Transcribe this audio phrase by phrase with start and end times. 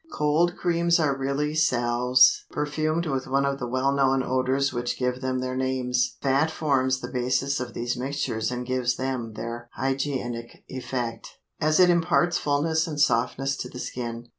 [0.11, 5.21] Cold creams are really salves perfumed with one of the well known odors which give
[5.21, 6.17] them their names.
[6.23, 11.91] Fat forms the basis of these mixtures and gives them their hygienic effect, as it
[11.91, 14.27] imparts fulness and softness to the skin.